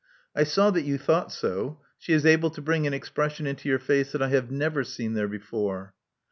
I 0.35 0.45
saw 0.45 0.71
that 0.71 0.81
you 0.81 0.97
thought 0.97 1.31
so. 1.31 1.79
She 1.99 2.11
is 2.11 2.25
able 2.25 2.49
to 2.49 2.61
bring 2.63 2.87
an 2.87 2.91
expression 2.95 3.45
into 3.45 3.69
your 3.69 3.77
face 3.77 4.11
that 4.13 4.21
I 4.23 4.29
have 4.29 4.49
never 4.49 4.83
seen 4.83 5.13
there 5.13 5.27
before." 5.27 5.93